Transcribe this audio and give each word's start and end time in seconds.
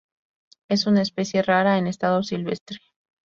Es 0.67 0.87
una 0.87 1.03
especie 1.03 1.43
rara 1.43 1.77
en 1.77 1.85
estado 1.85 2.23
silvestre. 2.23 2.79